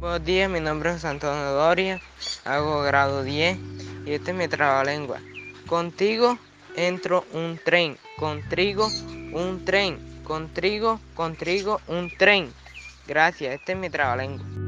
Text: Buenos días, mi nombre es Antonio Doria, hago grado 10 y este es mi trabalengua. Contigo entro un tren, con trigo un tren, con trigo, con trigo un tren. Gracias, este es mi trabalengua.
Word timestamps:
Buenos 0.00 0.24
días, 0.24 0.48
mi 0.48 0.60
nombre 0.60 0.92
es 0.92 1.04
Antonio 1.04 1.52
Doria, 1.52 2.00
hago 2.46 2.80
grado 2.80 3.22
10 3.22 3.58
y 4.06 4.12
este 4.12 4.30
es 4.30 4.36
mi 4.36 4.48
trabalengua. 4.48 5.20
Contigo 5.66 6.38
entro 6.74 7.26
un 7.34 7.60
tren, 7.62 7.98
con 8.16 8.40
trigo 8.48 8.88
un 9.34 9.62
tren, 9.66 9.98
con 10.24 10.48
trigo, 10.54 10.98
con 11.14 11.36
trigo 11.36 11.82
un 11.86 12.10
tren. 12.16 12.50
Gracias, 13.06 13.52
este 13.52 13.72
es 13.72 13.78
mi 13.78 13.90
trabalengua. 13.90 14.59